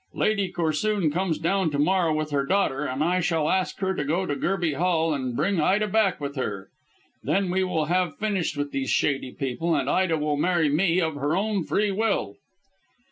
[0.15, 4.03] Lady Corsoon comes down to morrow with her daughter, and I shall ask her to
[4.03, 6.69] go to Gerby Hall and bring Ida back with her.
[7.23, 11.13] Then we will have finished with these shady people, and Ida will marry me of
[11.17, 12.37] her own free will."